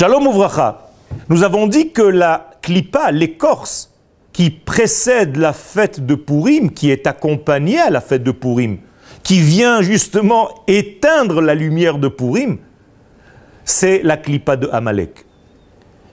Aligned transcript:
Shalom 0.00 0.28
Ouvracha. 0.28 0.88
Nous 1.28 1.42
avons 1.44 1.66
dit 1.66 1.92
que 1.92 2.00
la 2.00 2.52
klipa, 2.62 3.10
l'écorce, 3.10 3.92
qui 4.32 4.48
précède 4.48 5.36
la 5.36 5.52
fête 5.52 6.06
de 6.06 6.14
Purim, 6.14 6.70
qui 6.70 6.90
est 6.90 7.06
accompagnée 7.06 7.78
à 7.78 7.90
la 7.90 8.00
fête 8.00 8.22
de 8.22 8.30
Purim, 8.30 8.78
qui 9.22 9.40
vient 9.40 9.82
justement 9.82 10.64
éteindre 10.66 11.42
la 11.42 11.54
lumière 11.54 11.98
de 11.98 12.08
Purim, 12.08 12.56
c'est 13.66 14.00
la 14.02 14.16
klipa 14.16 14.56
de 14.56 14.70
Amalek. 14.72 15.26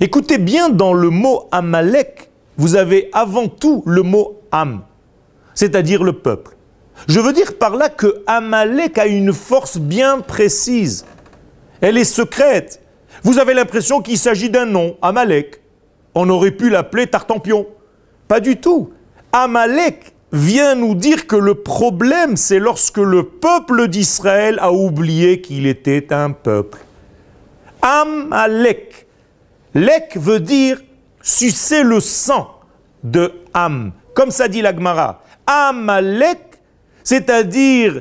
Écoutez 0.00 0.38
bien, 0.38 0.68
dans 0.68 0.92
le 0.92 1.10
mot 1.10 1.44
Amalek, 1.52 2.28
vous 2.56 2.74
avez 2.74 3.08
avant 3.12 3.46
tout 3.46 3.84
le 3.86 4.02
mot 4.02 4.40
Am, 4.50 4.80
c'est-à-dire 5.54 6.02
le 6.02 6.14
peuple. 6.14 6.56
Je 7.06 7.20
veux 7.20 7.32
dire 7.32 7.56
par 7.56 7.76
là 7.76 7.88
que 7.88 8.24
Amalek 8.26 8.98
a 8.98 9.06
une 9.06 9.32
force 9.32 9.78
bien 9.78 10.18
précise. 10.18 11.06
Elle 11.80 11.96
est 11.96 12.04
secrète. 12.04 12.82
Vous 13.22 13.38
avez 13.38 13.54
l'impression 13.54 14.00
qu'il 14.00 14.18
s'agit 14.18 14.50
d'un 14.50 14.66
nom, 14.66 14.96
Amalek. 15.02 15.60
On 16.14 16.28
aurait 16.30 16.50
pu 16.50 16.70
l'appeler 16.70 17.06
Tartampion. 17.06 17.66
Pas 18.28 18.40
du 18.40 18.56
tout. 18.56 18.92
Amalek 19.32 20.14
vient 20.32 20.74
nous 20.74 20.94
dire 20.94 21.26
que 21.26 21.36
le 21.36 21.54
problème, 21.54 22.36
c'est 22.36 22.58
lorsque 22.58 22.98
le 22.98 23.24
peuple 23.24 23.88
d'Israël 23.88 24.58
a 24.60 24.72
oublié 24.72 25.40
qu'il 25.40 25.66
était 25.66 26.12
un 26.12 26.32
peuple. 26.32 26.78
Amalek. 27.82 29.06
Lek 29.74 30.16
veut 30.16 30.40
dire 30.40 30.80
sucer 31.20 31.82
le 31.82 32.00
sang 32.00 32.50
de 33.04 33.32
Am. 33.52 33.92
Comme 34.14 34.30
ça 34.30 34.48
dit 34.48 34.62
l'Agmara. 34.62 35.22
Amalek, 35.46 36.40
c'est-à-dire 37.04 38.00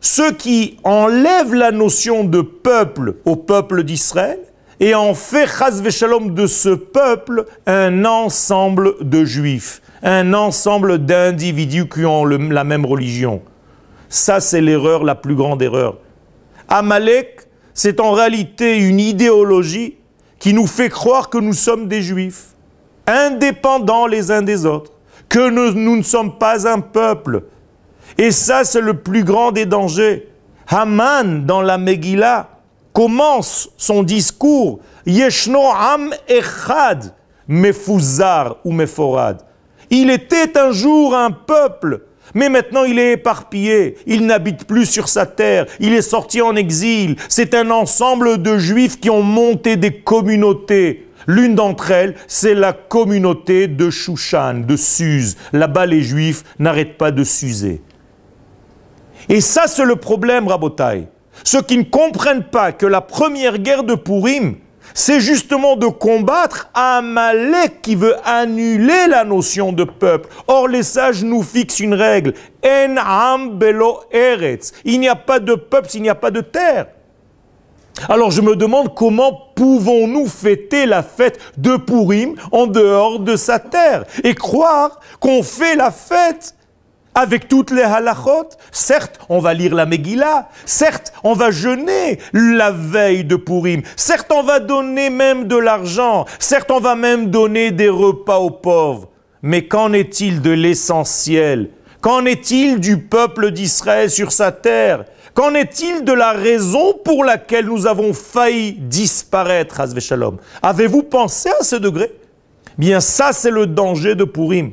ceux 0.00 0.32
qui 0.32 0.78
enlèvent 0.84 1.54
la 1.54 1.72
notion 1.72 2.22
de 2.22 2.40
peuple 2.40 3.16
au 3.24 3.34
peuple 3.34 3.82
d'Israël 3.82 4.38
et 4.78 4.94
en 4.94 5.14
fait, 5.14 5.46
chas 5.46 5.70
de 5.70 6.46
ce 6.46 6.68
peuple 6.68 7.46
un 7.66 8.04
ensemble 8.04 8.94
de 9.00 9.24
juifs, 9.24 9.80
un 10.02 10.34
ensemble 10.34 10.98
d'individus 10.98 11.88
qui 11.88 12.04
ont 12.04 12.24
la 12.24 12.64
même 12.64 12.84
religion. 12.84 13.40
Ça, 14.08 14.40
c'est 14.40 14.60
l'erreur, 14.60 15.02
la 15.02 15.14
plus 15.14 15.34
grande 15.34 15.62
erreur. 15.62 15.96
Amalek, 16.68 17.48
c'est 17.72 18.00
en 18.00 18.12
réalité 18.12 18.78
une 18.78 19.00
idéologie 19.00 19.96
qui 20.38 20.52
nous 20.52 20.66
fait 20.66 20.90
croire 20.90 21.30
que 21.30 21.38
nous 21.38 21.54
sommes 21.54 21.88
des 21.88 22.02
juifs, 22.02 22.48
indépendants 23.06 24.06
les 24.06 24.30
uns 24.30 24.42
des 24.42 24.66
autres, 24.66 24.92
que 25.28 25.48
nous, 25.48 25.72
nous 25.72 25.96
ne 25.96 26.02
sommes 26.02 26.38
pas 26.38 26.68
un 26.68 26.80
peuple. 26.80 27.44
Et 28.18 28.30
ça, 28.30 28.64
c'est 28.64 28.80
le 28.80 28.94
plus 28.94 29.24
grand 29.24 29.52
des 29.52 29.66
dangers. 29.66 30.28
Haman, 30.68 31.46
dans 31.46 31.62
la 31.62 31.78
Megillah, 31.78 32.48
commence 32.96 33.68
son 33.76 34.02
discours 34.02 34.78
Yeshno 35.04 35.60
am 35.68 36.14
echad 36.26 37.12
mefuzar 37.46 38.56
ou 38.64 38.72
meforad. 38.72 39.42
Il 39.90 40.08
était 40.08 40.56
un 40.56 40.72
jour 40.72 41.14
un 41.14 41.30
peuple, 41.30 42.06
mais 42.32 42.48
maintenant 42.48 42.84
il 42.84 42.98
est 42.98 43.12
éparpillé, 43.12 43.98
il 44.06 44.24
n'habite 44.24 44.64
plus 44.64 44.86
sur 44.86 45.10
sa 45.10 45.26
terre, 45.26 45.66
il 45.78 45.92
est 45.92 46.00
sorti 46.00 46.40
en 46.40 46.56
exil. 46.56 47.16
C'est 47.28 47.54
un 47.54 47.70
ensemble 47.70 48.40
de 48.40 48.56
juifs 48.56 48.98
qui 48.98 49.10
ont 49.10 49.22
monté 49.22 49.76
des 49.76 50.00
communautés. 50.00 51.06
L'une 51.26 51.54
d'entre 51.54 51.90
elles, 51.90 52.14
c'est 52.26 52.54
la 52.54 52.72
communauté 52.72 53.68
de 53.68 53.90
Shushan, 53.90 54.62
de 54.66 54.76
Suse. 54.76 55.36
Là-bas, 55.52 55.84
les 55.84 56.00
juifs 56.00 56.44
n'arrêtent 56.58 56.96
pas 56.96 57.10
de 57.10 57.24
s'user. 57.24 57.82
Et 59.28 59.42
ça, 59.42 59.66
c'est 59.66 59.84
le 59.84 59.96
problème, 59.96 60.48
Rabotai. 60.48 61.08
Ceux 61.44 61.62
qui 61.62 61.78
ne 61.78 61.84
comprennent 61.84 62.44
pas 62.44 62.72
que 62.72 62.86
la 62.86 63.00
première 63.00 63.58
guerre 63.58 63.84
de 63.84 63.94
Purim, 63.94 64.56
c'est 64.94 65.20
justement 65.20 65.76
de 65.76 65.86
combattre 65.86 66.70
Amalek 66.74 67.82
qui 67.82 67.94
veut 67.94 68.16
annuler 68.24 69.06
la 69.08 69.24
notion 69.24 69.72
de 69.72 69.84
peuple. 69.84 70.28
Or, 70.46 70.68
les 70.68 70.82
sages 70.82 71.22
nous 71.22 71.42
fixent 71.42 71.80
une 71.80 71.94
règle. 71.94 72.34
En 72.64 72.96
am 72.96 73.58
belo 73.58 74.00
eretz. 74.10 74.72
Il 74.84 75.00
n'y 75.00 75.08
a 75.08 75.14
pas 75.14 75.38
de 75.38 75.54
peuple 75.54 75.90
s'il 75.90 76.02
n'y 76.02 76.08
a 76.08 76.14
pas 76.14 76.30
de 76.30 76.40
terre. 76.40 76.86
Alors 78.08 78.30
je 78.30 78.40
me 78.40 78.56
demande 78.56 78.94
comment 78.94 79.50
pouvons-nous 79.54 80.26
fêter 80.26 80.86
la 80.86 81.02
fête 81.02 81.38
de 81.56 81.76
Purim 81.76 82.34
en 82.52 82.66
dehors 82.66 83.20
de 83.20 83.36
sa 83.36 83.58
terre 83.58 84.04
et 84.22 84.34
croire 84.34 85.00
qu'on 85.20 85.42
fait 85.42 85.76
la 85.76 85.90
fête 85.90 86.55
avec 87.16 87.48
toutes 87.48 87.72
les 87.72 87.82
halachot. 87.82 88.50
Certes, 88.70 89.18
on 89.28 89.40
va 89.40 89.54
lire 89.54 89.74
la 89.74 89.86
Megillah. 89.86 90.48
Certes, 90.66 91.12
on 91.24 91.32
va 91.32 91.50
jeûner 91.50 92.20
la 92.32 92.70
veille 92.70 93.24
de 93.24 93.36
Purim. 93.36 93.82
Certes, 93.96 94.30
on 94.32 94.42
va 94.42 94.60
donner 94.60 95.10
même 95.10 95.48
de 95.48 95.56
l'argent. 95.56 96.26
Certes, 96.38 96.70
on 96.70 96.78
va 96.78 96.94
même 96.94 97.30
donner 97.30 97.72
des 97.72 97.88
repas 97.88 98.38
aux 98.38 98.50
pauvres. 98.50 99.08
Mais 99.42 99.66
qu'en 99.66 99.92
est-il 99.92 100.42
de 100.42 100.50
l'essentiel? 100.50 101.70
Qu'en 102.02 102.26
est-il 102.26 102.80
du 102.80 102.98
peuple 102.98 103.50
d'Israël 103.50 104.10
sur 104.10 104.30
sa 104.30 104.52
terre? 104.52 105.06
Qu'en 105.32 105.54
est-il 105.54 106.04
de 106.04 106.12
la 106.12 106.32
raison 106.32 106.94
pour 107.04 107.24
laquelle 107.24 107.66
nous 107.66 107.86
avons 107.86 108.12
failli 108.12 108.72
disparaître, 108.72 109.80
Shalom? 110.00 110.36
Avez-vous 110.62 111.02
pensé 111.02 111.48
à 111.58 111.64
ce 111.64 111.76
degré? 111.76 112.12
Bien, 112.76 113.00
ça, 113.00 113.32
c'est 113.32 113.50
le 113.50 113.66
danger 113.66 114.14
de 114.14 114.24
Purim 114.24 114.72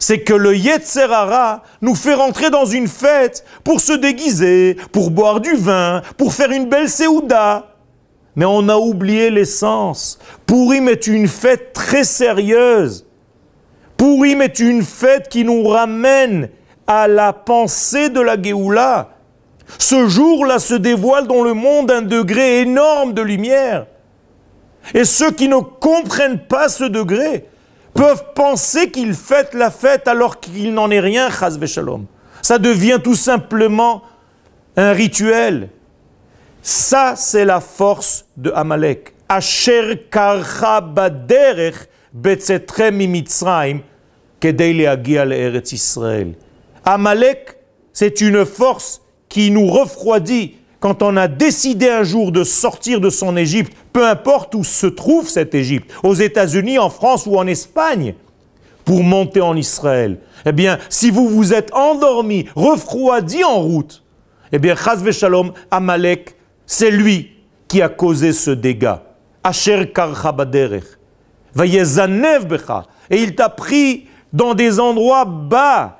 c'est 0.00 0.20
que 0.20 0.32
le 0.32 0.56
Yetzerara 0.56 1.62
nous 1.82 1.94
fait 1.94 2.14
rentrer 2.14 2.50
dans 2.50 2.64
une 2.64 2.88
fête 2.88 3.44
pour 3.62 3.80
se 3.80 3.92
déguiser, 3.92 4.76
pour 4.92 5.10
boire 5.10 5.40
du 5.40 5.54
vin, 5.54 6.00
pour 6.16 6.32
faire 6.32 6.50
une 6.50 6.68
belle 6.68 6.88
Seouda. 6.88 7.76
Mais 8.34 8.46
on 8.46 8.68
a 8.70 8.76
oublié 8.76 9.28
l'essence. 9.28 10.18
Pourim 10.46 10.88
est 10.88 11.06
une 11.06 11.28
fête 11.28 11.74
très 11.74 12.04
sérieuse. 12.04 13.06
Pourim 13.98 14.40
est 14.40 14.58
une 14.58 14.82
fête 14.82 15.28
qui 15.28 15.44
nous 15.44 15.68
ramène 15.68 16.48
à 16.86 17.06
la 17.06 17.34
pensée 17.34 18.08
de 18.08 18.20
la 18.20 18.40
Géoula. 18.40 19.10
Ce 19.78 20.08
jour-là 20.08 20.58
se 20.58 20.74
dévoile 20.74 21.26
dans 21.26 21.42
le 21.42 21.52
monde 21.52 21.90
un 21.90 22.02
degré 22.02 22.62
énorme 22.62 23.12
de 23.12 23.20
lumière. 23.20 23.86
Et 24.94 25.04
ceux 25.04 25.30
qui 25.30 25.48
ne 25.48 25.58
comprennent 25.58 26.40
pas 26.40 26.70
ce 26.70 26.84
degré, 26.84 27.49
peuvent 28.00 28.32
penser 28.34 28.90
qu'ils 28.90 29.12
fêtent 29.12 29.52
la 29.52 29.70
fête 29.70 30.08
alors 30.08 30.40
qu'il 30.40 30.72
n'en 30.72 30.90
est 30.90 31.00
rien, 31.00 31.28
chas. 31.28 31.58
Ça 32.40 32.58
devient 32.58 32.98
tout 33.04 33.14
simplement 33.14 34.00
un 34.74 34.92
rituel. 34.92 35.68
Ça, 36.62 37.12
c'est 37.14 37.44
la 37.44 37.60
force 37.60 38.24
de 38.38 38.50
Amalek. 38.52 39.12
Asher 39.28 40.06
karcha 40.10 40.80
baderech. 40.80 41.74
Amalek, 46.86 47.56
c'est 47.92 48.20
une 48.22 48.46
force 48.46 49.02
qui 49.28 49.50
nous 49.50 49.66
refroidit 49.66 50.56
quand 50.80 51.02
on 51.02 51.16
a 51.16 51.28
décidé 51.28 51.88
un 51.88 52.02
jour 52.02 52.32
de 52.32 52.42
sortir 52.42 53.00
de 53.00 53.10
son 53.10 53.36
Égypte, 53.36 53.76
peu 53.92 54.06
importe 54.06 54.54
où 54.54 54.64
se 54.64 54.86
trouve 54.86 55.28
cette 55.28 55.54
Égypte, 55.54 55.92
aux 56.02 56.14
États-Unis, 56.14 56.78
en 56.78 56.90
France 56.90 57.26
ou 57.26 57.36
en 57.36 57.46
Espagne, 57.46 58.14
pour 58.84 59.04
monter 59.04 59.42
en 59.42 59.56
Israël, 59.56 60.18
eh 60.46 60.52
bien, 60.52 60.78
si 60.88 61.10
vous 61.10 61.28
vous 61.28 61.52
êtes 61.52 61.72
endormi, 61.74 62.46
refroidi 62.56 63.44
en 63.44 63.60
route, 63.60 64.02
eh 64.52 64.58
bien, 64.58 64.74
Chazve 64.74 65.12
Shalom, 65.12 65.52
Amalek, 65.70 66.34
c'est 66.66 66.90
lui 66.90 67.30
qui 67.68 67.82
a 67.82 67.88
causé 67.88 68.32
ce 68.32 68.50
dégât. 68.50 69.02
Asher 69.44 69.92
karchabaderech. 69.92 70.84
Becha. 71.54 72.86
Et 73.10 73.22
il 73.22 73.34
t'a 73.34 73.48
pris 73.48 74.06
dans 74.32 74.54
des 74.54 74.80
endroits 74.80 75.24
bas, 75.24 75.99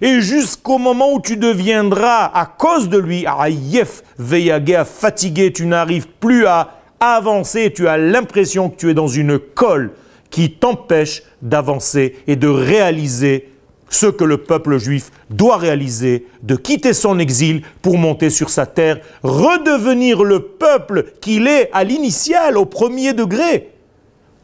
et 0.00 0.20
jusqu'au 0.20 0.78
moment 0.78 1.12
où 1.14 1.20
tu 1.20 1.36
deviendras, 1.36 2.30
à 2.32 2.46
cause 2.46 2.88
de 2.88 2.98
lui, 2.98 3.24
ayef 3.24 4.02
veyagé, 4.18 4.82
fatigué, 4.84 5.52
tu 5.52 5.66
n'arrives 5.66 6.08
plus 6.20 6.46
à 6.46 6.78
avancer, 7.00 7.72
tu 7.74 7.88
as 7.88 7.98
l'impression 7.98 8.70
que 8.70 8.76
tu 8.76 8.90
es 8.90 8.94
dans 8.94 9.08
une 9.08 9.38
colle 9.38 9.92
qui 10.30 10.52
t'empêche 10.52 11.22
d'avancer 11.42 12.16
et 12.26 12.36
de 12.36 12.48
réaliser 12.48 13.48
ce 13.90 14.06
que 14.06 14.24
le 14.24 14.38
peuple 14.38 14.78
juif 14.78 15.10
doit 15.28 15.58
réaliser, 15.58 16.26
de 16.42 16.56
quitter 16.56 16.94
son 16.94 17.18
exil 17.18 17.62
pour 17.82 17.98
monter 17.98 18.30
sur 18.30 18.48
sa 18.48 18.64
terre, 18.64 19.00
redevenir 19.22 20.24
le 20.24 20.40
peuple 20.40 21.12
qu'il 21.20 21.46
est 21.46 21.68
à 21.72 21.84
l'initial, 21.84 22.56
au 22.56 22.64
premier 22.64 23.12
degré, 23.12 23.70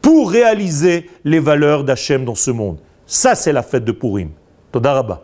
pour 0.01 0.29
réaliser 0.29 1.09
les 1.25 1.39
valeurs 1.39 1.83
d'Hachem 1.83 2.25
dans 2.25 2.35
ce 2.35 2.51
monde. 2.51 2.77
Ça, 3.11 3.33
c'est 3.33 3.51
la 3.51 3.63
fête 3.63 3.85
de 3.85 3.91
Purim. 3.91 4.29
Todaraba. 4.71 5.23